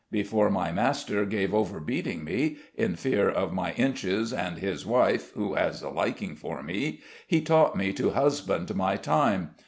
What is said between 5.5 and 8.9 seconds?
has a liking for me), he taught me to husband